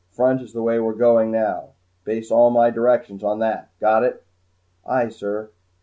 Front 0.09 0.41
is 0.41 0.51
the 0.51 0.63
way 0.63 0.79
we're 0.79 0.95
going 0.95 1.29
now 1.29 1.73
base 2.05 2.31
all 2.31 2.49
my 2.49 2.71
directions 2.71 3.23
on 3.23 3.37
that 3.37 3.69
got 3.79 4.03
it?" 4.03 4.23
"Aye, 4.83 5.09
sir." 5.09 5.51